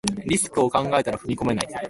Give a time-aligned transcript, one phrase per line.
[0.25, 1.67] リスクを考えたら踏み込めない